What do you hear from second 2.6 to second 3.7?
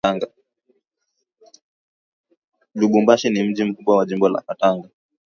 Lubumbashi ni mji